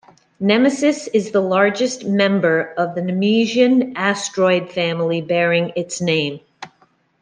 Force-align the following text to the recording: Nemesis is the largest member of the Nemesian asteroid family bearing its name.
Nemesis 0.39 1.05
is 1.09 1.29
the 1.29 1.41
largest 1.41 2.05
member 2.05 2.73
of 2.75 2.95
the 2.95 3.03
Nemesian 3.03 3.93
asteroid 3.95 4.71
family 4.71 5.21
bearing 5.21 5.71
its 5.75 6.01
name. 6.01 6.39